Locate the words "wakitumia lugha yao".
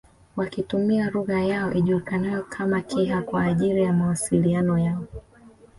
0.35-1.73